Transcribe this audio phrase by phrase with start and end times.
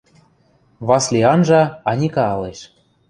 [0.87, 2.59] Васли анжа– Аника ылеш.